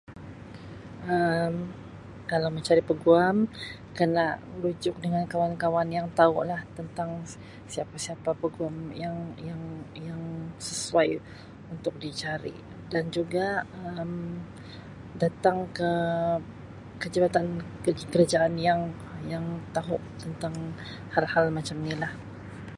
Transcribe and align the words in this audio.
Kalau 2.31 2.49
mencari 2.55 2.81
peguam 2.89 3.35
kena 3.97 4.27
rujuk 4.63 4.95
dengan 5.03 5.23
kawan-kawan 5.31 5.87
yang 5.97 6.07
taulah 6.19 6.61
tentang 6.77 7.09
siapa-siapa 7.73 8.29
peguam 8.41 8.75
yang-yang-yang 9.03 10.23
sesuai 10.67 11.09
untuk 11.73 11.93
dicari 12.03 12.55
dan 12.91 13.03
juga 13.17 13.45
Um 13.81 14.11
datang 15.23 15.57
ke 15.77 17.09
jabatan 17.13 17.45
kerajaan 18.13 18.53
yang-yang 18.67 19.45
tahu 19.75 19.97
tentang 20.23 20.55
hal-hal 21.13 21.45
macam 21.57 21.77
nilah. 21.85 22.13